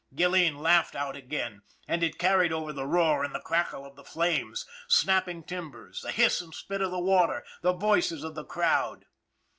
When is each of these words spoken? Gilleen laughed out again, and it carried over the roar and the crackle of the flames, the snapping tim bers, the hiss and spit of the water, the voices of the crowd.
Gilleen 0.15 0.55
laughed 0.57 0.95
out 0.95 1.15
again, 1.15 1.61
and 1.87 2.01
it 2.01 2.17
carried 2.17 2.51
over 2.51 2.73
the 2.73 2.87
roar 2.87 3.23
and 3.23 3.35
the 3.35 3.39
crackle 3.39 3.85
of 3.85 3.95
the 3.95 4.03
flames, 4.03 4.65
the 4.87 4.93
snapping 4.95 5.43
tim 5.43 5.69
bers, 5.69 6.01
the 6.01 6.11
hiss 6.11 6.41
and 6.41 6.55
spit 6.55 6.81
of 6.81 6.89
the 6.89 6.97
water, 6.99 7.45
the 7.61 7.73
voices 7.73 8.23
of 8.23 8.33
the 8.33 8.43
crowd. 8.43 9.05